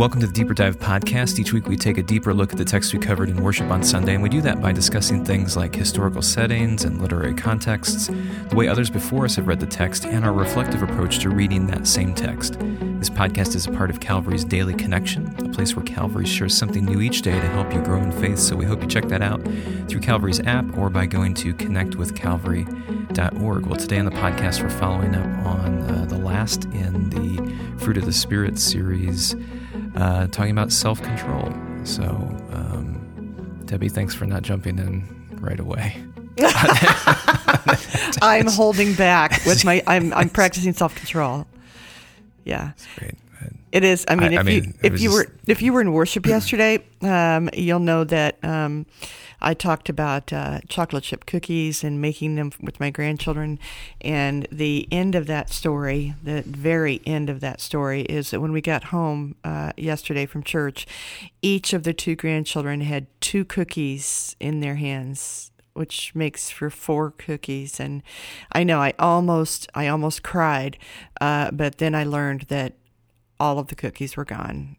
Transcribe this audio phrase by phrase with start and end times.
[0.00, 1.38] Welcome to the Deeper Dive podcast.
[1.38, 3.82] Each week we take a deeper look at the text we covered in worship on
[3.82, 8.56] Sunday, and we do that by discussing things like historical settings and literary contexts, the
[8.56, 11.86] way others before us have read the text, and our reflective approach to reading that
[11.86, 12.58] same text.
[12.98, 16.86] This podcast is a part of Calvary's Daily Connection, a place where Calvary shares something
[16.86, 18.38] new each day to help you grow in faith.
[18.38, 19.42] So we hope you check that out
[19.86, 23.66] through Calvary's app or by going to connectwithcalvary.org.
[23.66, 27.98] Well, today on the podcast, we're following up on uh, the last in the Fruit
[27.98, 29.36] of the Spirit series
[29.96, 31.52] uh, talking about self control.
[31.84, 32.04] So,
[32.52, 35.04] um, Debbie, thanks for not jumping in
[35.40, 35.96] right away.
[38.22, 39.82] I'm holding back with my.
[39.86, 41.46] I'm I'm practicing self control.
[42.44, 43.14] Yeah, That's great.
[43.72, 44.04] It is.
[44.08, 45.92] I mean, I- if I mean, you if you just- were if you were in
[45.92, 48.86] worship yesterday, um, you'll know that um,
[49.40, 53.58] I talked about uh, chocolate chip cookies and making them with my grandchildren.
[54.00, 58.52] And the end of that story, the very end of that story, is that when
[58.52, 60.86] we got home uh, yesterday from church,
[61.42, 67.12] each of the two grandchildren had two cookies in their hands which makes for four
[67.12, 68.02] cookies and
[68.50, 70.76] i know i almost i almost cried
[71.20, 72.74] uh, but then i learned that
[73.40, 74.76] all of the cookies were gone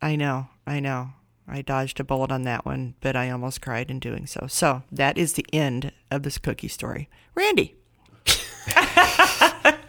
[0.00, 1.10] i know i know
[1.46, 4.82] i dodged a bullet on that one but i almost cried in doing so so
[4.90, 7.74] that is the end of this cookie story randy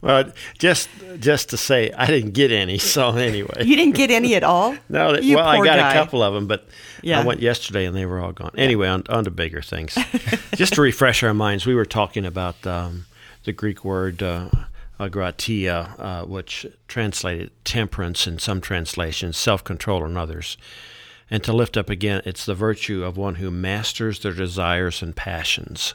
[0.00, 2.76] Well, just just to say, I didn't get any.
[2.76, 5.12] So anyway, you didn't get any at all no.
[5.14, 5.90] that- well, I got guy.
[5.92, 6.68] a couple of them, but
[7.00, 7.20] Yeah.
[7.20, 8.50] I went yesterday and they were all gone.
[8.58, 9.96] Anyway, on, on to bigger things.
[10.56, 13.06] just to refresh our minds, we were talking about um,
[13.44, 14.50] the Greek word uh,
[15.08, 20.56] enkrateia, uh, which translated temperance in some translations, self-control in others.
[21.30, 25.16] And to lift up again, it's the virtue of one who masters their desires and
[25.16, 25.94] passions.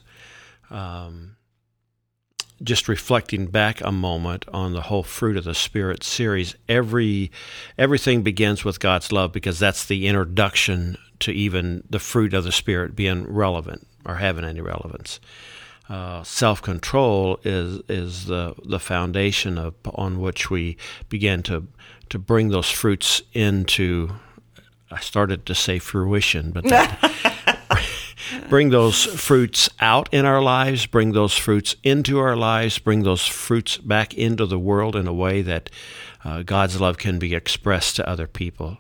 [0.70, 1.38] Um,
[2.62, 7.32] just reflecting back a moment on the whole fruit of the spirit series every
[7.78, 12.52] everything begins with god's love because that's the introduction to even the fruit of the
[12.52, 15.20] spirit being relevant or having any relevance
[15.90, 20.78] uh, self-control is is the the foundation of, on which we
[21.10, 21.68] begin to
[22.10, 24.10] to bring those fruits into
[24.92, 27.86] I started to say fruition but that,
[28.50, 33.26] bring those fruits out in our lives, bring those fruits into our lives, bring those
[33.26, 35.70] fruits back into the world in a way that
[36.24, 38.78] uh, God's love can be expressed to other people.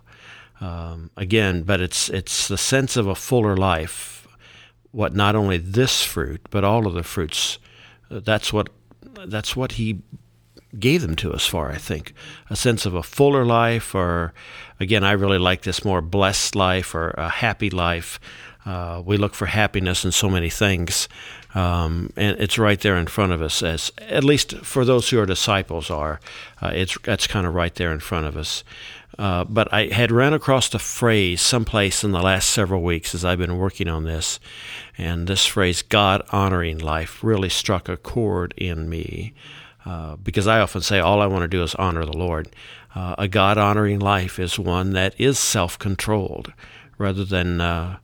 [0.61, 4.27] Um, again, but it's it's the sense of a fuller life.
[4.91, 7.59] What not only this fruit, but all of the fruits.
[8.09, 8.69] uh, That's what
[9.27, 9.99] that's what He
[10.77, 12.13] gave them to us for, I think.
[12.49, 14.33] A sense of a fuller life, or
[14.79, 18.19] again, I really like this more blessed life or a happy life.
[18.65, 21.07] Uh, we look for happiness in so many things,
[21.55, 23.63] um, and it's right there in front of us.
[23.63, 26.19] As at least for those who are disciples are,
[26.61, 28.63] uh, it's that's kind of right there in front of us.
[29.19, 33.25] Uh, but I had run across the phrase someplace in the last several weeks as
[33.25, 34.39] I've been working on this,
[34.97, 39.33] and this phrase "God honoring life" really struck a chord in me.
[39.85, 42.49] Uh, because I often say all I want to do is honor the Lord.
[42.95, 46.53] Uh, a God honoring life is one that is self controlled
[46.97, 47.97] rather than uh,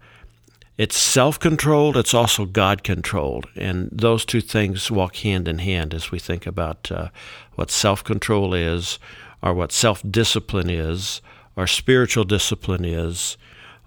[0.78, 3.48] it's self controlled, it's also God controlled.
[3.56, 7.10] And those two things walk hand in hand as we think about uh,
[7.54, 9.00] what self control is,
[9.46, 11.22] or what self discipline is,
[11.56, 13.38] or spiritual discipline is,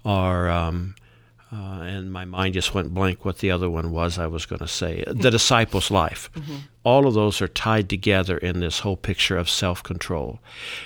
[0.03, 0.49] or.
[0.49, 0.95] Um,
[1.51, 4.59] uh, and my mind just went blank what the other one was I was going
[4.59, 5.03] to say.
[5.07, 6.29] The disciple's life.
[6.83, 10.39] All of those are tied together in this whole picture of self control.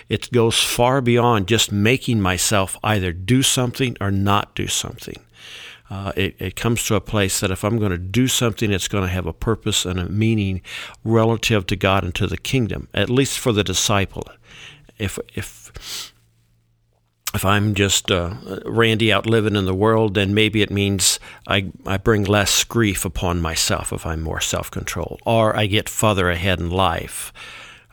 [0.08, 5.18] It goes far beyond just making myself either do something or not do something.
[5.90, 8.88] Uh, it, it comes to a place that if I'm going to do something, it's
[8.88, 10.62] going to have a purpose and a meaning
[11.04, 14.24] relative to God and to the kingdom, at least for the disciple.
[15.04, 16.14] If, if,
[17.34, 21.72] if I'm just uh, Randy out living in the world, then maybe it means I,
[21.86, 26.30] I bring less grief upon myself if I'm more self controlled, or I get further
[26.30, 27.34] ahead in life.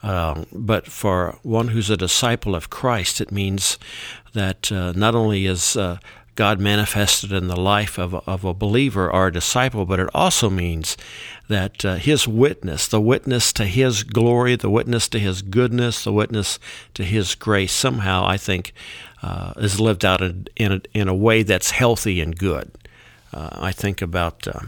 [0.03, 3.79] Um, but for one who's a disciple of Christ, it means
[4.33, 5.99] that uh, not only is uh,
[6.35, 10.49] God manifested in the life of, of a believer or a disciple, but it also
[10.49, 10.97] means
[11.49, 16.13] that uh, his witness, the witness to his glory, the witness to his goodness, the
[16.13, 16.59] witness
[16.95, 18.73] to his grace, somehow I think
[19.23, 22.71] uh, is lived out in, in, a, in a way that's healthy and good.
[23.33, 24.47] Uh, I think about.
[24.47, 24.61] Uh,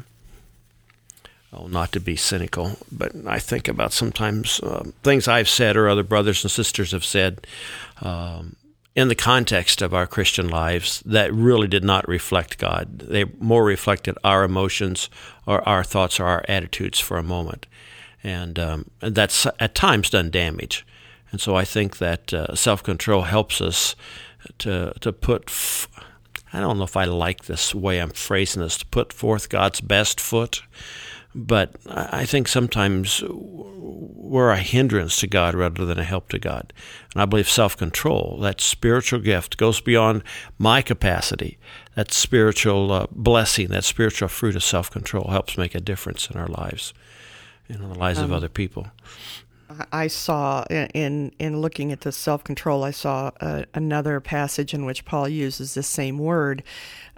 [1.52, 5.88] oh, not to be cynical, but I think about sometimes um, things I've said or
[5.88, 7.46] other brothers and sisters have said
[8.00, 8.56] um,
[8.94, 12.98] in the context of our Christian lives that really did not reflect God.
[12.98, 15.08] They more reflected our emotions
[15.46, 17.66] or our thoughts or our attitudes for a moment.
[18.22, 20.86] And, um, and that's at times done damage.
[21.32, 23.96] And so I think that uh, self control helps us
[24.58, 25.44] to to put.
[25.48, 25.88] F-
[26.52, 29.80] I don't know if I like this way I'm phrasing this to put forth God's
[29.80, 30.62] best foot,
[31.34, 33.22] but I think sometimes
[34.32, 36.72] we're a hindrance to God rather than a help to God.
[37.12, 40.22] And I believe self control, that spiritual gift, goes beyond
[40.58, 41.58] my capacity.
[41.94, 46.38] That spiritual uh, blessing, that spiritual fruit of self control helps make a difference in
[46.38, 46.94] our lives
[47.68, 48.88] and in the lives um, of other people.
[49.90, 54.84] I saw in in looking at the self control, I saw uh, another passage in
[54.84, 56.62] which Paul uses this same word,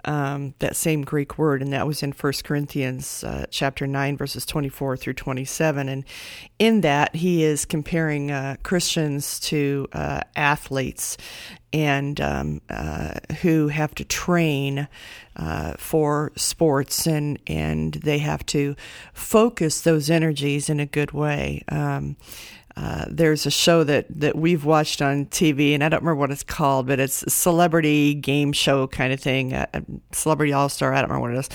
[0.05, 4.45] um, that same Greek word, and that was in 1 Corinthians uh, chapter 9, verses
[4.45, 5.89] 24 through 27.
[5.89, 6.05] And
[6.59, 11.17] in that, he is comparing uh, Christians to uh, athletes
[11.73, 14.87] and um, uh, who have to train
[15.35, 18.75] uh, for sports and, and they have to
[19.13, 21.63] focus those energies in a good way.
[21.69, 22.15] Um,
[22.77, 26.31] uh, there's a show that, that we've watched on TV, and I don't remember what
[26.31, 29.65] it's called, but it's a celebrity game show kind of thing, uh,
[30.11, 30.93] Celebrity All Star.
[30.93, 31.49] I don't remember what it is.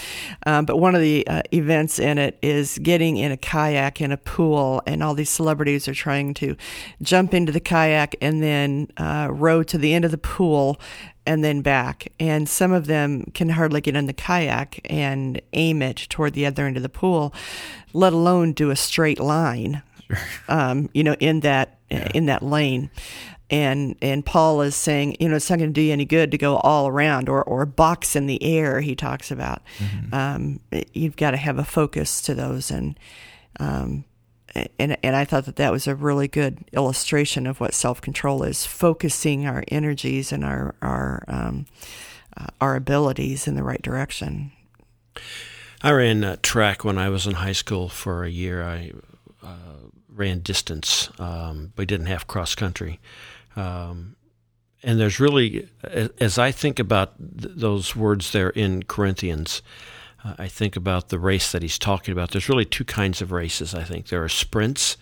[0.46, 4.12] Um, but one of the uh, events in it is getting in a kayak in
[4.12, 6.56] a pool, and all these celebrities are trying to
[7.02, 10.80] jump into the kayak and then uh, row to the end of the pool
[11.26, 12.12] and then back.
[12.18, 16.46] And some of them can hardly get in the kayak and aim it toward the
[16.46, 17.34] other end of the pool,
[17.92, 19.82] let alone do a straight line
[20.48, 22.10] um, you know, in that yeah.
[22.14, 22.90] in that lane.
[23.50, 26.30] And and Paul is saying, you know, it's not going to do you any good
[26.30, 28.80] to go all around or or box in the air.
[28.80, 29.62] He talks about.
[29.78, 30.14] Mm-hmm.
[30.14, 30.60] Um,
[30.92, 32.98] you've got to have a focus to those, and
[33.58, 34.04] um,
[34.78, 38.42] and and I thought that that was a really good illustration of what self control
[38.42, 41.66] is: focusing our energies and our our um,
[42.36, 44.52] uh, our abilities in the right direction.
[45.82, 48.62] I ran uh, track when I was in high school for a year.
[48.62, 48.92] I
[49.42, 51.10] uh, ran distance.
[51.18, 53.00] Um, we didn't have cross country.
[53.56, 54.16] Um,
[54.82, 59.62] and there's really, as I think about th- those words there in Corinthians,
[60.24, 62.30] uh, I think about the race that he's talking about.
[62.30, 64.08] There's really two kinds of races, I think.
[64.08, 64.96] There are sprints.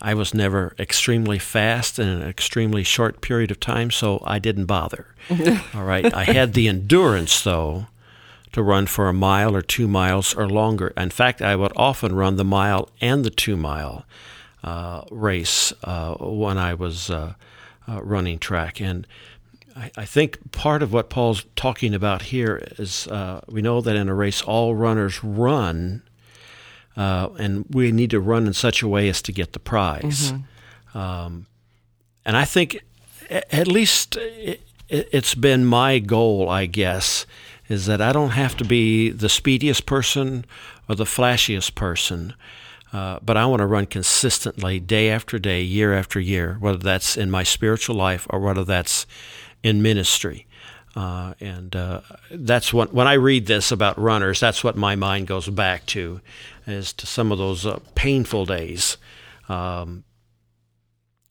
[0.00, 4.66] I was never extremely fast in an extremely short period of time, so I didn't
[4.66, 5.06] bother.
[5.74, 6.12] All right.
[6.12, 7.86] I had the endurance, though,
[8.52, 10.92] to run for a mile or two miles or longer.
[10.96, 14.04] In fact, I would often run the mile and the two mile
[14.64, 17.34] uh, race uh, when I was uh,
[17.88, 18.80] uh, running track.
[18.80, 19.06] And
[19.76, 23.96] I, I, think part of what Paul's talking about here is uh, we know that
[23.96, 26.02] in a race, all runners run,
[26.96, 30.32] and we need to run in such a way as to get the prize.
[30.32, 30.98] Mm-hmm.
[30.98, 31.46] Um,
[32.24, 32.80] and I think
[33.30, 37.26] at least it, it's been my goal, I guess,
[37.68, 40.44] is that I don't have to be the speediest person
[40.88, 42.34] or the flashiest person.
[42.92, 47.16] Uh, but I want to run consistently day after day, year after year, whether that's
[47.16, 49.06] in my spiritual life or whether that's
[49.62, 50.46] in ministry.
[50.94, 52.00] Uh, and uh,
[52.30, 56.20] that's what when I read this about runners, that's what my mind goes back to,
[56.66, 58.98] is to some of those uh, painful days.
[59.48, 60.04] Um,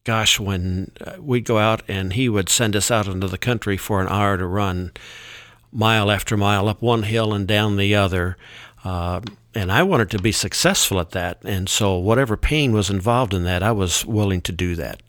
[0.04, 3.76] gosh, when uh, we'd go out and he would send us out into the country
[3.76, 4.92] for an hour to run,
[5.70, 8.36] mile after mile up one hill and down the other.
[8.84, 9.20] Uh,
[9.54, 11.38] and I wanted to be successful at that.
[11.44, 15.02] And so, whatever pain was involved in that, I was willing to do that.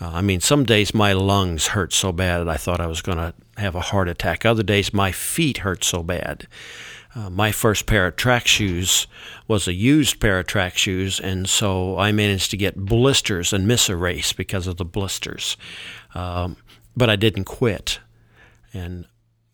[0.00, 3.02] Uh, I mean, some days my lungs hurt so bad that I thought I was
[3.02, 4.44] going to have a heart attack.
[4.44, 6.46] Other days my feet hurt so bad.
[7.14, 9.06] Uh, my first pair of track shoes
[9.48, 13.66] was a used pair of track shoes, and so I managed to get blisters and
[13.66, 15.56] miss a race because of the blisters.
[16.14, 16.56] Um,
[16.96, 18.00] but I didn't quit.
[18.74, 19.06] And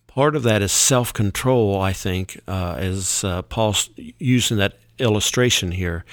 [0.06, 5.72] part of that is self control, I think, uh, as uh, Paul's using that illustration
[5.72, 6.04] here,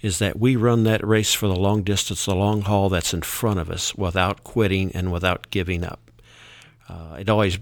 [0.00, 3.22] is that we run that race for the long distance, the long haul that's in
[3.22, 6.10] front of us without quitting and without giving up.
[6.88, 7.58] Uh, it always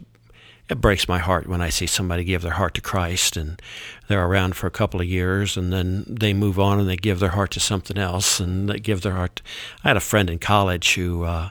[0.68, 3.62] it breaks my heart when I see somebody give their heart to Christ and
[4.08, 7.20] they're around for a couple of years and then they move on and they give
[7.20, 9.42] their heart to something else and they give their heart.
[9.84, 11.50] I had a friend in college who uh,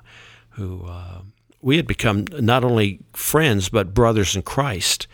[0.51, 1.21] who uh,
[1.61, 5.07] we had become not only friends but brothers in Christ.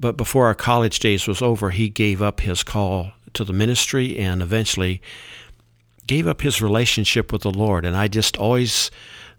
[0.00, 4.18] But before our college days was over, he gave up his call to the ministry
[4.18, 5.00] and eventually
[6.06, 7.84] gave up his relationship with the Lord.
[7.84, 8.90] And I just always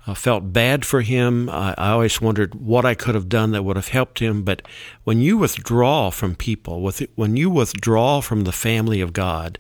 [0.08, 1.50] uh, felt bad for him.
[1.50, 4.44] I, I, always wondered what I could have done that would have helped him.
[4.44, 4.62] But
[5.04, 9.58] when you withdraw from people, with, when you withdraw from the family of God,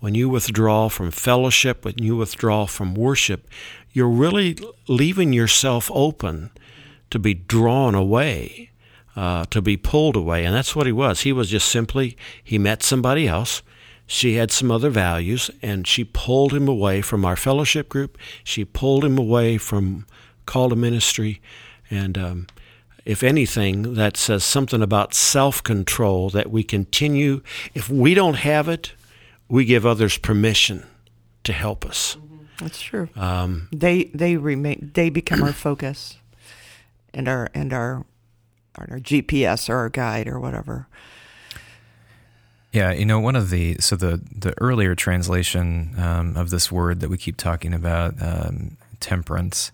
[0.00, 3.48] when you withdraw from fellowship, when you withdraw from worship,
[3.92, 4.56] you're really
[4.88, 6.50] leaving yourself open
[7.10, 8.70] to be drawn away,
[9.16, 10.44] uh, to be pulled away.
[10.44, 11.20] And that's what he was.
[11.20, 13.62] He was just simply, he met somebody else,
[14.06, 18.18] she had some other values, and she pulled him away from our fellowship group.
[18.44, 20.06] She pulled him away from
[20.44, 21.40] call to ministry,
[21.90, 22.46] and um,
[23.04, 27.42] if anything, that says something about self control that we continue.
[27.74, 28.92] If we don't have it,
[29.48, 30.84] we give others permission
[31.44, 32.16] to help us.
[32.58, 33.08] That's true.
[33.16, 34.90] Um, they they remain.
[34.94, 36.18] They become our focus,
[37.14, 38.04] and our and our
[38.76, 40.86] our GPS or our guide or whatever.
[42.72, 47.00] Yeah, you know, one of the so the the earlier translation um, of this word
[47.00, 49.72] that we keep talking about, um, temperance,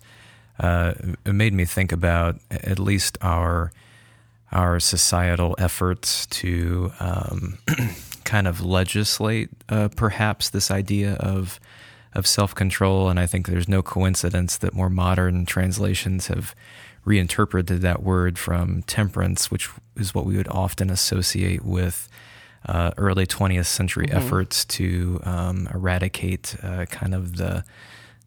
[0.59, 0.93] uh,
[1.25, 3.71] it made me think about at least our
[4.51, 7.59] our societal efforts to um,
[8.25, 11.59] kind of legislate, uh, perhaps this idea of
[12.13, 13.09] of self control.
[13.09, 16.53] And I think there's no coincidence that more modern translations have
[17.09, 22.07] reinterpreted that word from temperance, which is what we would often associate with
[22.67, 24.17] uh, early 20th century mm-hmm.
[24.17, 27.63] efforts to um, eradicate uh, kind of the,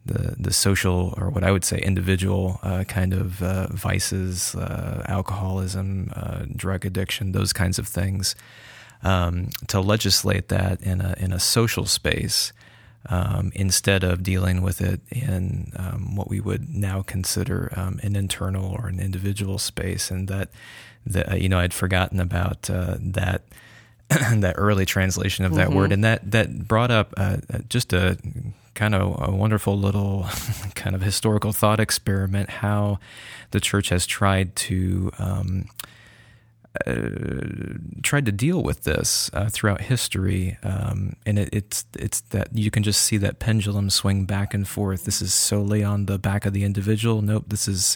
[0.05, 5.05] the the social or what I would say individual uh, kind of uh, vices, uh,
[5.07, 8.35] alcoholism, uh, drug addiction, those kinds of things.
[9.05, 12.51] Um, to legislate that in a in a social space
[13.09, 18.15] um, instead of dealing with it in um, what we would now consider um, an
[18.15, 20.49] internal or an individual space, and that
[21.05, 23.43] that you know I'd forgotten about that
[24.09, 25.77] that early translation of that mm-hmm.
[25.77, 28.17] word, and that that brought up uh, uh, just a
[28.75, 30.27] kind of a wonderful little
[30.75, 32.49] kind of historical thought experiment.
[32.49, 32.99] How
[33.51, 35.83] the church has tried to um, uh,
[38.01, 42.71] tried to deal with this uh, throughout history, um, and it, it's it's that you
[42.71, 45.05] can just see that pendulum swing back and forth.
[45.05, 47.21] This is solely on the back of the individual.
[47.21, 47.95] Nope, this is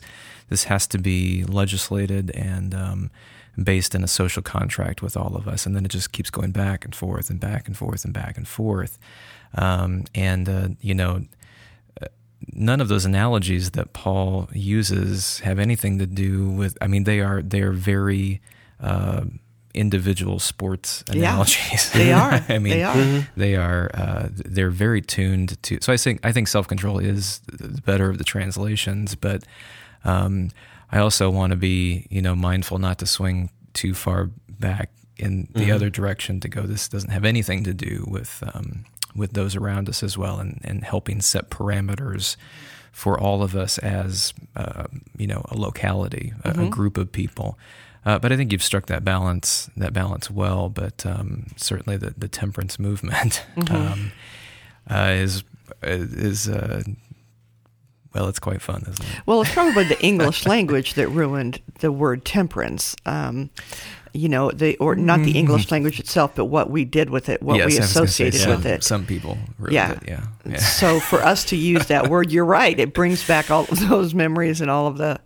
[0.50, 2.74] this has to be legislated and.
[2.74, 3.12] Um,
[3.64, 5.66] based in a social contract with all of us.
[5.66, 8.38] And then it just keeps going back and forth and back and forth and back
[8.38, 9.00] and forth.
[9.56, 11.26] Um, and, uh, you know,
[12.00, 12.06] uh,
[12.54, 17.20] none of those analogies that Paul uses have anything to do with, I mean, they
[17.20, 18.42] are, they're very,
[18.80, 19.26] uh,
[19.74, 21.92] individual sports analogies.
[21.94, 22.46] Yeah, they are.
[22.50, 22.96] I mean, they are.
[22.96, 23.40] Mm-hmm.
[23.40, 23.92] They are.
[23.94, 25.80] Uh, they're very tuned to.
[25.82, 29.44] So I think I think self control is the better of the translations, but
[30.04, 30.50] um,
[30.92, 35.48] I also want to be, you know, mindful not to swing too far back in
[35.54, 35.74] the mm-hmm.
[35.74, 36.64] other direction to go.
[36.64, 40.62] This doesn't have anything to do with um, with those around us as well, and,
[40.64, 42.36] and helping set parameters
[42.92, 44.86] for all of us as uh,
[45.18, 46.60] you know a locality, mm-hmm.
[46.60, 47.58] a, a, group of people.
[48.08, 50.70] Uh, but I think you've struck that balance that balance well.
[50.70, 53.76] But um, certainly the, the temperance movement mm-hmm.
[53.76, 54.12] um,
[54.90, 55.44] uh, is
[55.84, 56.84] is uh,
[58.14, 59.22] well, it's quite fun, isn't it?
[59.26, 62.96] Well, it's probably the English language that ruined the word temperance.
[63.06, 63.50] Um,
[64.14, 65.76] you know, the or not the English mm-hmm.
[65.76, 68.86] language itself, but what we did with it, what yes, we associated with it.
[68.86, 69.38] Some people,
[69.70, 69.92] yeah.
[69.92, 70.28] It, yeah.
[70.46, 70.58] yeah.
[70.60, 72.80] So for us to use that word, you're right.
[72.80, 75.20] It brings back all of those memories and all of the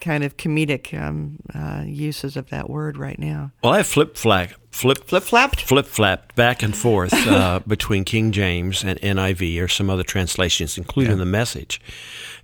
[0.00, 3.52] kind of comedic um, uh, uses of that word right now.
[3.62, 8.30] Well, I flip flag, flip flip flapped, flip flapped back and forth uh, between King
[8.30, 11.18] James and NIV or some other translations, including yeah.
[11.18, 11.80] the Message.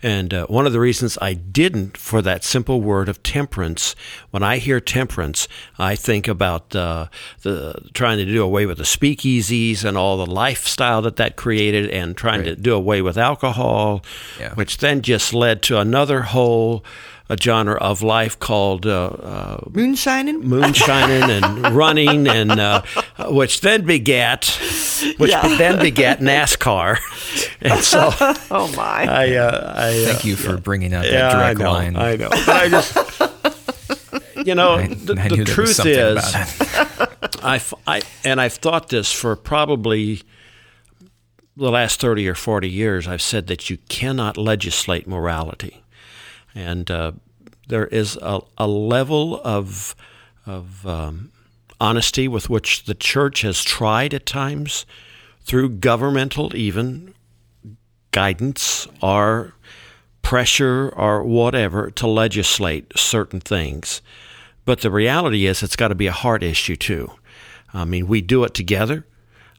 [0.03, 3.95] And uh, one of the reasons I didn't for that simple word of temperance,
[4.31, 5.47] when I hear temperance,
[5.79, 7.07] I think about uh,
[7.43, 11.91] the trying to do away with the speakeasies and all the lifestyle that that created,
[11.91, 12.47] and trying right.
[12.47, 14.05] to do away with alcohol,
[14.41, 14.55] yeah.
[14.55, 16.83] which then just led to another whole
[17.33, 22.83] a genre of life called uh, uh, moonshining, moonshining, and running, and uh,
[23.29, 24.47] which then begat,
[25.19, 25.57] which yeah.
[25.57, 26.99] then begat NASCAR,
[27.61, 28.11] and so
[28.51, 31.73] oh my, I, uh, I thank you for bringing out that yeah, direct I know,
[31.73, 31.97] line.
[31.97, 32.99] I know, but I just.
[34.45, 36.19] You know, I, the, I the truth is,
[37.45, 40.23] I, I, and I've thought this for probably
[41.57, 43.07] the last 30 or 40 years.
[43.07, 45.83] I've said that you cannot legislate morality
[46.55, 47.13] and uh,
[47.69, 49.95] there is a, a, level of
[50.47, 51.33] of um,
[51.83, 54.87] honesty with which the church has tried at times
[55.41, 57.13] through governmental even
[58.13, 59.55] guidance or
[60.23, 64.01] pressure or whatever to legislate certain things.
[64.65, 67.11] But the reality is, it's got to be a heart issue too.
[67.75, 69.05] I mean, we do it together.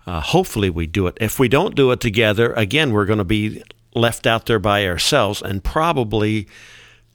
[0.07, 1.17] Uh, hopefully, we do it.
[1.19, 3.63] If we don't do it together, again, we're going to be
[3.93, 6.47] left out there by ourselves and probably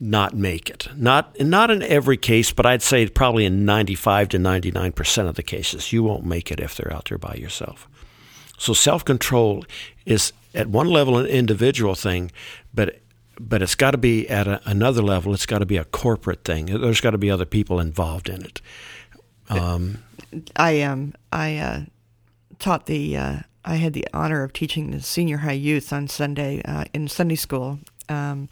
[0.00, 0.88] not make it.
[0.97, 5.35] Not not in every case, but I'd say probably in 95 to 99 percent of
[5.35, 7.88] the cases, you won't make it if they're out there by yourself.
[8.59, 9.64] So self control
[10.07, 12.31] is at one level an individual thing,
[12.73, 13.00] but
[13.40, 15.33] but it's got to be at a, another level.
[15.33, 16.67] It's got to be a corporate thing.
[16.67, 18.61] There's got to be other people involved in it.
[19.49, 20.02] Um,
[20.57, 21.81] I um I uh,
[22.59, 26.62] taught the uh, I had the honor of teaching the senior high youth on Sunday
[26.64, 27.78] uh, in Sunday school,
[28.09, 28.49] um,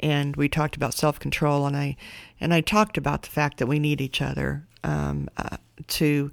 [0.00, 1.96] and we talked about self control, and I
[2.40, 5.56] and I talked about the fact that we need each other um, uh,
[5.88, 6.30] to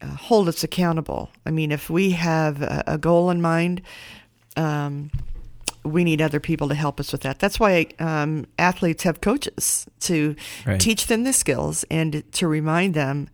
[0.00, 1.30] uh, hold us accountable.
[1.46, 3.82] I mean, if we have a, a goal in mind.
[4.56, 5.10] Um,
[5.84, 7.40] we need other people to help us with that.
[7.40, 10.80] That's why um, athletes have coaches to right.
[10.80, 13.28] teach them the skills and to remind them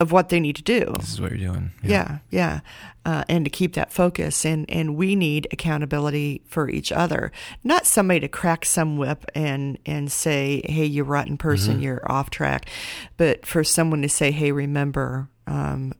[0.00, 0.92] of what they need to do.
[0.98, 1.72] This is what you're doing.
[1.82, 2.60] Yeah, yeah, yeah.
[3.04, 4.44] Uh, and to keep that focus.
[4.44, 7.32] And and we need accountability for each other,
[7.64, 11.82] not somebody to crack some whip and and say, "Hey, you rotten person, mm-hmm.
[11.82, 12.68] you're off track,"
[13.16, 15.94] but for someone to say, "Hey, remember." Um,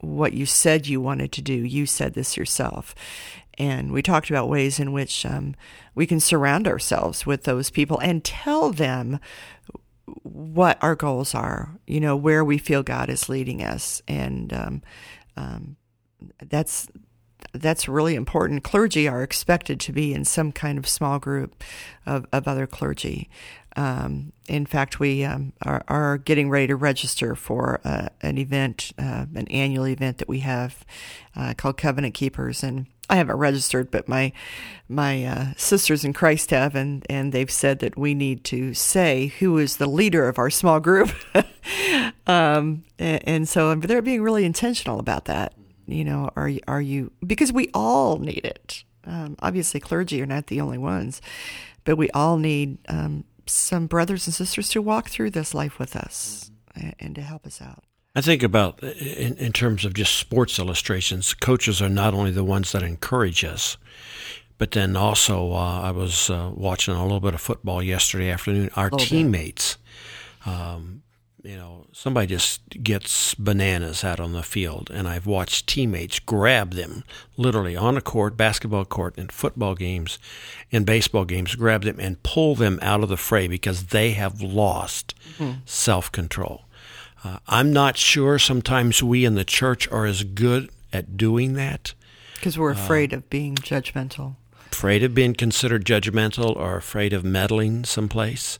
[0.00, 1.52] what you said you wanted to do.
[1.52, 2.94] You said this yourself.
[3.58, 5.54] And we talked about ways in which um,
[5.94, 9.18] we can surround ourselves with those people and tell them
[10.22, 14.02] what our goals are, you know, where we feel God is leading us.
[14.06, 14.82] And um,
[15.36, 15.76] um,
[16.42, 16.88] that's
[17.52, 18.64] that's really important.
[18.64, 21.62] Clergy are expected to be in some kind of small group
[22.04, 23.28] of, of other clergy.
[23.76, 28.92] Um, in fact, we um, are, are, getting ready to register for uh, an event,
[28.98, 30.84] uh, an annual event that we have
[31.34, 34.32] uh, called Covenant Keepers, and I haven't registered, but my
[34.88, 39.28] my uh, sisters in Christ have, and and they've said that we need to say
[39.38, 41.10] who is the leader of our small group,
[42.26, 45.54] um, and, and, so they're being really intentional about that.
[45.86, 48.84] You know, are are you because we all need it.
[49.04, 51.20] Um, obviously, clergy are not the only ones,
[51.84, 55.94] but we all need um, some brothers and sisters to walk through this life with
[55.94, 57.84] us and, and to help us out.
[58.16, 62.42] I think about in, in terms of just sports illustrations, coaches are not only the
[62.42, 63.76] ones that encourage us,
[64.56, 68.70] but then also uh, I was uh, watching a little bit of football yesterday afternoon.
[68.74, 69.76] Our teammates,
[70.46, 71.02] um,
[71.42, 76.72] you know, somebody just gets bananas out on the field, and I've watched teammates grab
[76.72, 77.04] them
[77.36, 80.18] literally on a court, basketball court, in football games,
[80.70, 84.40] in baseball games, grab them and pull them out of the fray because they have
[84.40, 85.58] lost mm-hmm.
[85.66, 86.65] self control.
[87.24, 91.94] Uh, I'm not sure sometimes we in the church are as good at doing that.
[92.34, 94.36] Because we're afraid uh, of being judgmental.
[94.70, 98.58] Afraid of being considered judgmental or afraid of meddling someplace.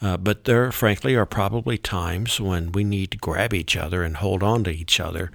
[0.00, 4.18] Uh, but there, frankly, are probably times when we need to grab each other and
[4.18, 5.30] hold on to each other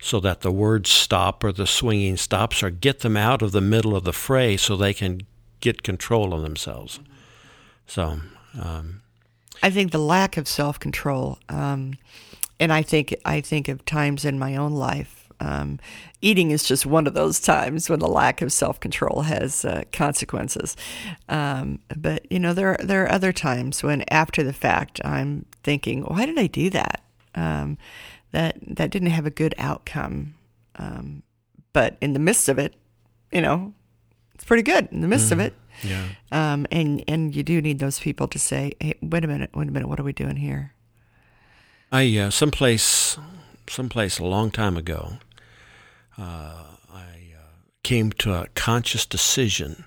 [0.00, 3.60] so that the words stop or the swinging stops or get them out of the
[3.60, 5.22] middle of the fray so they can
[5.60, 7.00] get control of themselves.
[7.86, 8.20] So,
[8.60, 9.02] um,
[9.62, 11.94] I think the lack of self control, um,
[12.60, 15.30] and I think I think of times in my own life.
[15.38, 15.78] Um,
[16.22, 19.84] eating is just one of those times when the lack of self control has uh,
[19.92, 20.76] consequences.
[21.28, 26.02] Um, but you know, there there are other times when, after the fact, I'm thinking,
[26.02, 27.02] "Why did I do that?
[27.34, 27.78] Um,
[28.32, 30.34] that that didn't have a good outcome."
[30.76, 31.22] Um,
[31.72, 32.74] but in the midst of it,
[33.32, 33.74] you know,
[34.34, 34.88] it's pretty good.
[34.92, 35.32] In the midst mm.
[35.32, 36.04] of it, yeah.
[36.32, 39.68] Um, and and you do need those people to say, "Hey, wait a minute, wait
[39.68, 40.72] a minute, what are we doing here?"
[41.92, 43.16] I uh, someplace,
[43.68, 45.14] someplace a long time ago,
[46.18, 49.84] uh, I uh, came to a conscious decision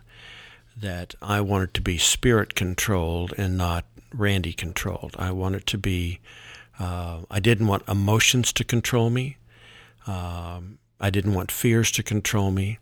[0.78, 5.16] that I wanted to be spirit controlled and not Randy controlled.
[5.20, 6.20] I wanted to be.
[6.80, 9.38] Uh, I didn't want emotions to control me.
[10.08, 12.80] Um, I didn't want fears to control me.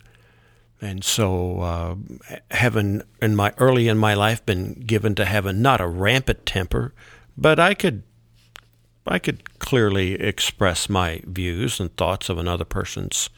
[0.80, 1.96] And so, uh,
[2.52, 6.94] having in my early in my life been given to having not a rampant temper,
[7.36, 8.04] but I could,
[9.06, 13.28] I could clearly express my views and thoughts of another person's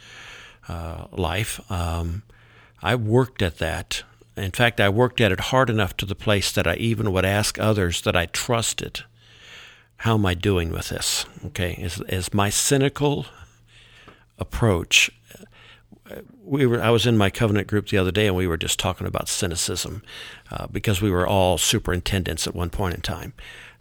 [0.68, 1.60] uh, life.
[1.70, 2.22] Um,
[2.82, 4.02] I worked at that.
[4.36, 7.24] In fact, I worked at it hard enough to the place that I even would
[7.24, 9.04] ask others that I trusted,
[9.96, 13.26] "How am I doing with this?" Okay, is is my cynical
[14.38, 15.10] approach
[16.42, 18.78] we were I was in my covenant group the other day and we were just
[18.78, 20.02] talking about cynicism
[20.50, 23.32] uh, because we were all superintendents at one point in time.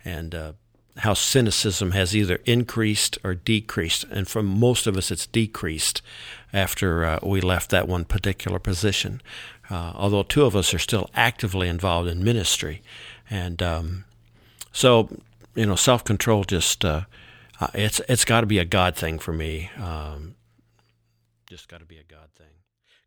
[0.03, 0.53] And uh,
[0.97, 4.03] how cynicism has either increased or decreased.
[4.05, 6.01] And for most of us it's decreased
[6.51, 9.21] after uh, we left that one particular position.
[9.69, 12.81] Uh, although two of us are still actively involved in ministry.
[13.29, 14.05] And um,
[14.71, 15.09] so
[15.55, 17.01] you know self-control just uh,
[17.59, 19.69] uh, it's it's got to be a God thing for me.
[19.77, 20.35] Um,
[21.49, 22.45] just got to be a God thing.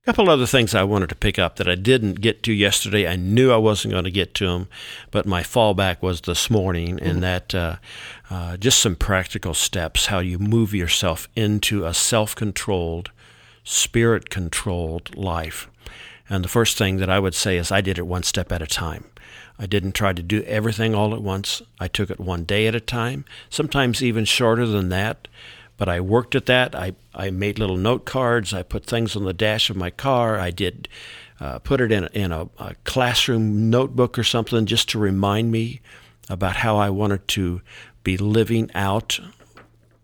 [0.03, 3.07] A couple other things I wanted to pick up that I didn't get to yesterday.
[3.07, 4.69] I knew I wasn't going to get to them,
[5.13, 7.07] but my fallback was this morning, mm-hmm.
[7.07, 7.77] and that uh,
[8.31, 13.13] uh, just some practical steps how you move yourself into a self controlled,
[13.63, 15.71] spirit controlled life.
[16.29, 18.61] And the first thing that I would say is I did it one step at
[18.61, 19.05] a time.
[19.57, 21.63] I didn't try to do everything all at once.
[21.79, 25.29] I took it one day at a time, sometimes even shorter than that
[25.83, 26.77] but I worked at that.
[26.77, 28.55] I, I made little note cards.
[28.55, 30.39] I put things on the dash of my car.
[30.39, 30.87] I did
[31.41, 35.81] uh, put it in, in a, a classroom notebook or something just to remind me
[36.31, 37.63] about how I wanted to
[38.05, 39.19] be living out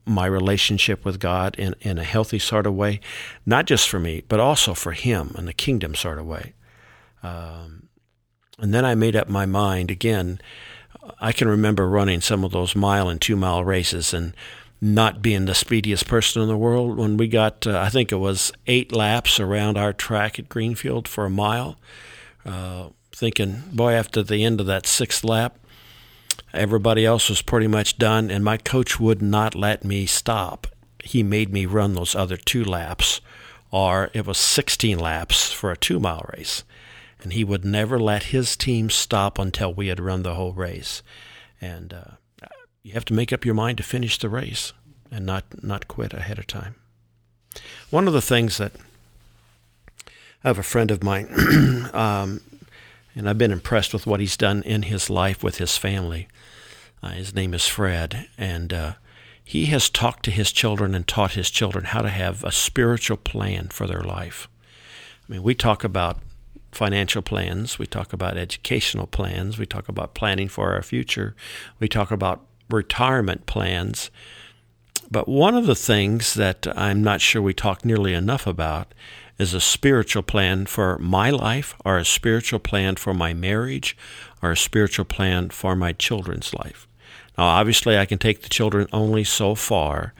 [0.04, 2.98] my relationship with God in, in a healthy sort of way,
[3.46, 6.54] not just for me, but also for Him in the kingdom sort of way.
[7.22, 7.88] Um,
[8.58, 10.40] and then I made up my mind again.
[11.20, 14.34] I can remember running some of those mile and two mile races and
[14.80, 16.96] not being the speediest person in the world.
[16.96, 21.08] When we got, uh, I think it was eight laps around our track at Greenfield
[21.08, 21.78] for a mile,
[22.44, 25.58] uh, thinking, boy, after the end of that sixth lap,
[26.52, 30.66] everybody else was pretty much done, and my coach would not let me stop.
[31.02, 33.20] He made me run those other two laps,
[33.70, 36.64] or it was 16 laps for a two mile race.
[37.20, 41.02] And he would never let his team stop until we had run the whole race.
[41.60, 42.12] And uh,
[42.88, 44.72] you have to make up your mind to finish the race
[45.10, 46.74] and not not quit ahead of time.
[47.90, 48.72] One of the things that
[50.42, 51.28] I have a friend of mine,
[51.92, 52.40] um,
[53.14, 56.28] and I've been impressed with what he's done in his life with his family.
[57.02, 58.92] Uh, his name is Fred, and uh,
[59.44, 63.18] he has talked to his children and taught his children how to have a spiritual
[63.18, 64.48] plan for their life.
[65.28, 66.20] I mean, we talk about
[66.72, 71.36] financial plans, we talk about educational plans, we talk about planning for our future,
[71.78, 74.10] we talk about retirement plans.
[75.10, 78.92] But one of the things that I'm not sure we talk nearly enough about
[79.38, 83.96] is a spiritual plan for my life, or a spiritual plan for my marriage,
[84.42, 86.86] or a spiritual plan for my children's life.
[87.38, 90.12] Now, obviously, I can take the children only so far,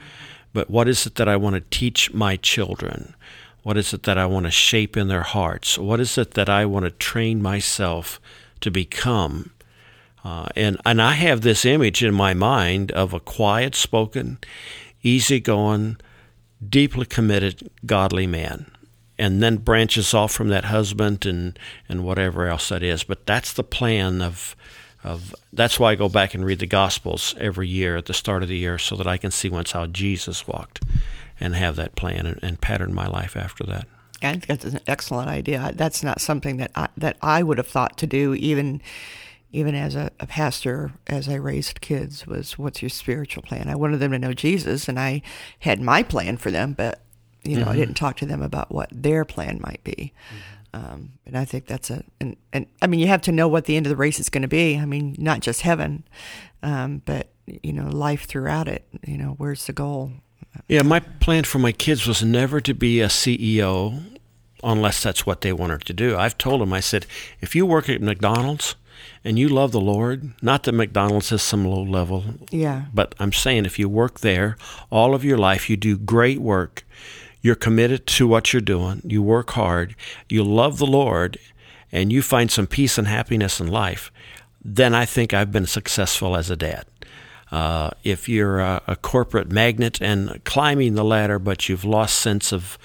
[0.53, 3.13] but what is it that I want to teach my children?
[3.61, 5.77] What is it that I want to shape in their hearts?
[5.77, 8.21] What is it that I want to train myself
[8.61, 9.51] to become
[10.23, 14.39] uh, and and I have this image in my mind of a quiet spoken,
[15.01, 15.97] easygoing,
[16.67, 18.69] deeply committed, godly man,
[19.17, 23.03] and then branches off from that husband and and whatever else that is.
[23.03, 24.55] But that's the plan of
[25.03, 28.43] of that's why I go back and read the Gospels every year at the start
[28.43, 30.81] of the year so that I can see once how Jesus walked,
[31.39, 33.87] and have that plan and, and pattern my life after that.
[34.21, 35.71] I think that's an excellent idea.
[35.75, 38.81] That's not something that I, that I would have thought to do even
[39.51, 43.67] even as a, a, pastor, as I raised kids, was what's your spiritual plan?
[43.67, 45.21] I wanted them to know Jesus, and I
[45.59, 47.01] had my plan for them, but
[47.43, 47.71] you know, mm-hmm.
[47.71, 50.13] I didn't talk to them about what their plan might be.
[50.27, 50.59] Mm-hmm.
[50.71, 53.65] Um, and I think that's a, and, and I mean, you have to know what
[53.65, 54.77] the end of the race is going to be.
[54.77, 56.03] I mean, not just heaven,
[56.61, 57.29] um, but
[57.63, 58.85] you know, life throughout it.
[59.05, 60.11] You know, where's the goal?
[60.67, 64.03] Yeah, my plan for my kids was never to be a CEO
[64.63, 66.17] unless that's what they wanted to do.
[66.17, 67.05] I've told them, I said,
[67.39, 68.75] if you work at McDonald's,
[69.23, 72.23] and you love the Lord, not that McDonald's is some low level.
[72.51, 72.85] Yeah.
[72.93, 74.57] But I'm saying if you work there
[74.89, 76.85] all of your life, you do great work,
[77.41, 79.95] you're committed to what you're doing, you work hard,
[80.27, 81.37] you love the Lord,
[81.91, 84.11] and you find some peace and happiness in life,
[84.63, 86.85] then I think I've been successful as a dad.
[87.51, 92.53] Uh, if you're a, a corporate magnet and climbing the ladder, but you've lost sense
[92.53, 92.77] of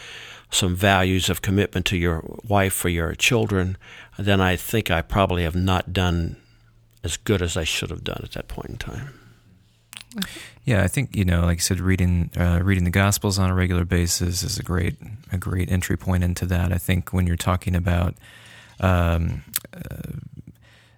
[0.55, 3.77] some values of commitment to your wife or your children,
[4.19, 6.37] then I think I probably have not done
[7.03, 9.21] as good as I should have done at that point in time.
[10.65, 13.55] Yeah, I think you know, like I said, reading uh, reading the Gospels on a
[13.55, 14.97] regular basis is a great
[15.33, 16.73] a great entry point into that.
[16.73, 18.15] I think when you're talking about
[18.81, 19.43] um,
[19.75, 20.19] uh,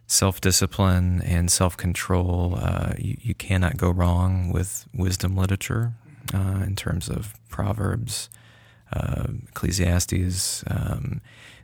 [0.07, 5.95] self discipline and self control, uh, you, you, cannot go wrong with wisdom literature
[6.33, 8.29] uh, in terms of Proverbs,
[8.93, 10.65] uh, Ecclesiastes.
[10.69, 11.21] Um,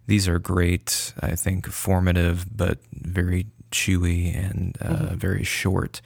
[0.06, 5.14] these are great, I think, formative but very chewy and uh, mm-hmm.
[5.16, 6.00] very short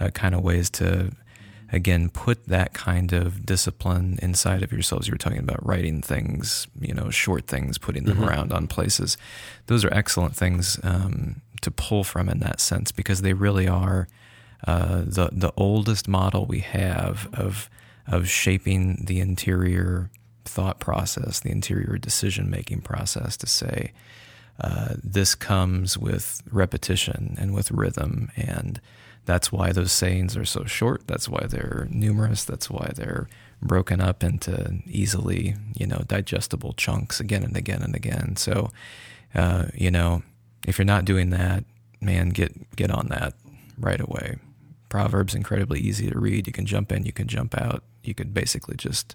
[0.00, 1.12] uh, kind of ways to,
[1.70, 5.06] again, put that kind of discipline inside of yourselves.
[5.06, 8.28] You were talking about writing things, you know, short things, putting them mm-hmm.
[8.28, 9.16] around on places.
[9.66, 14.08] Those are excellent things um, to pull from in that sense because they really are
[14.66, 17.68] uh, the the oldest model we have of
[18.06, 20.10] of shaping the interior
[20.44, 23.92] thought process, the interior decision making process to say,
[24.60, 28.30] uh, this comes with repetition and with rhythm.
[28.36, 28.80] And
[29.24, 31.06] that's why those sayings are so short.
[31.06, 32.44] That's why they're numerous.
[32.44, 33.28] That's why they're
[33.60, 38.36] broken up into easily, you know, digestible chunks again and again and again.
[38.36, 38.70] So,
[39.34, 40.22] uh, you know,
[40.66, 41.64] if you're not doing that,
[42.00, 43.34] man, get get on that
[43.78, 44.36] right away.
[44.88, 46.46] Proverbs incredibly easy to read.
[46.46, 47.82] You can jump in, you can jump out.
[48.02, 49.14] You could basically just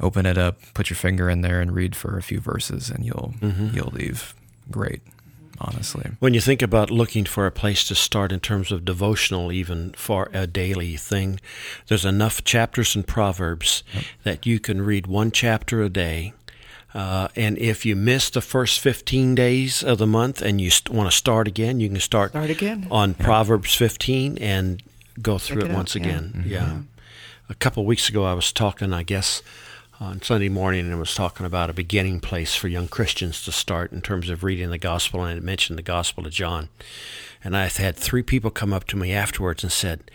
[0.00, 3.04] open it up, put your finger in there, and read for a few verses, and
[3.04, 3.74] you'll mm-hmm.
[3.74, 4.34] you'll leave
[4.70, 5.02] great.
[5.60, 6.10] honestly.
[6.18, 9.92] When you think about looking for a place to start in terms of devotional, even
[9.92, 11.40] for a daily thing,
[11.86, 14.04] there's enough chapters in Proverbs yep.
[14.24, 16.32] that you can read one chapter a day.
[16.92, 20.94] Uh, and if you miss the first 15 days of the month and you st-
[20.94, 22.86] want to start again, you can start, start again.
[22.90, 23.18] on yep.
[23.18, 24.80] Proverbs 15 and
[25.20, 26.44] go through it, it, once again.
[26.46, 26.60] Yeah.
[26.60, 26.74] Mm-hmm.
[26.74, 26.82] yeah.
[27.48, 29.42] A couple of weeks ago, I was talking, I guess,
[30.00, 33.92] on Sunday morning and was talking about a beginning place for young Christians to start
[33.92, 36.68] in terms of reading the gospel, and it mentioned the Gospel of John.
[37.42, 40.10] And I had three people come up to me afterwards and said,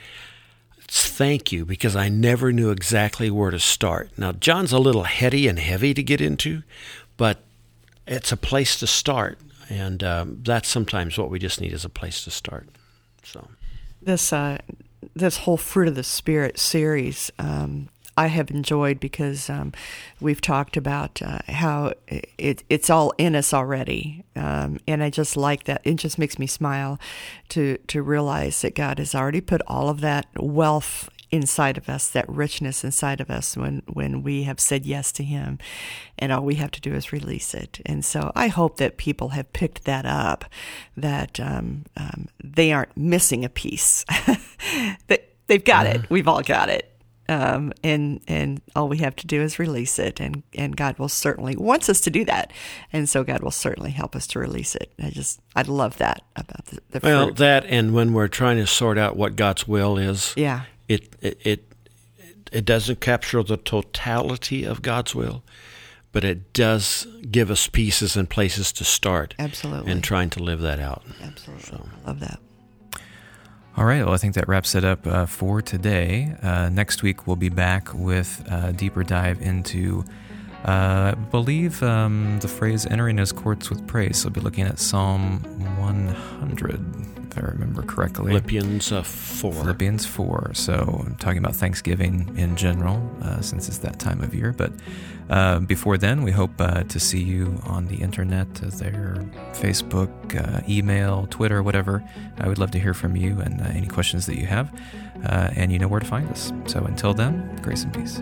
[0.91, 4.09] Thank you, because I never knew exactly where to start.
[4.17, 6.63] Now, John's a little heady and heavy to get into,
[7.15, 7.43] but
[8.07, 9.37] it's a place to start.
[9.69, 12.67] And um, that's sometimes what we just need is a place to start.
[13.23, 13.47] So,
[14.01, 14.57] this uh,
[15.15, 19.71] this whole fruit of the spirit series um, I have enjoyed because um,
[20.19, 21.93] we've talked about uh, how
[22.37, 25.79] it, it's all in us already, um, and I just like that.
[25.85, 26.99] It just makes me smile
[27.49, 32.09] to to realize that God has already put all of that wealth inside of us,
[32.09, 35.57] that richness inside of us when when we have said yes to Him,
[36.17, 37.79] and all we have to do is release it.
[37.85, 40.43] And so I hope that people have picked that up,
[40.97, 44.03] that um, um they aren't missing a piece.
[45.07, 46.09] that they've got it.
[46.09, 46.89] We've all got it
[47.29, 51.09] um, and and all we have to do is release it, and and God will
[51.09, 52.51] certainly wants us to do that,
[52.91, 54.91] and so God will certainly help us to release it.
[55.01, 57.37] I just I love that about the, the well fruit.
[57.37, 61.39] that and when we're trying to sort out what God's will is, yeah, it it
[61.43, 61.73] it,
[62.51, 65.43] it doesn't capture the totality of God's will
[66.11, 69.35] but it does give us pieces and places to start.
[69.37, 69.91] Absolutely.
[69.91, 71.03] And trying to live that out.
[71.21, 71.65] Absolutely.
[71.65, 71.87] So.
[72.03, 72.39] I love that.
[73.77, 74.03] All right.
[74.03, 76.35] Well, I think that wraps it up uh, for today.
[76.41, 80.03] Uh, next week, we'll be back with a deeper dive into,
[80.65, 84.17] uh, I believe, um, the phrase entering his courts with praise.
[84.17, 85.39] So we'll be looking at Psalm
[85.79, 88.31] 100 if I remember correctly.
[88.31, 89.53] Philippians uh, 4.
[89.53, 90.51] Philippians 4.
[90.53, 94.51] So I'm talking about Thanksgiving in general, uh, since it's that time of year.
[94.51, 94.71] But
[95.29, 100.09] uh, before then, we hope uh, to see you on the internet, uh, there, Facebook,
[100.35, 102.03] uh, email, Twitter, whatever.
[102.37, 104.73] I would love to hear from you and any questions that you have.
[105.23, 106.51] and you know where to find us.
[106.65, 108.19] So until then, grace and peace.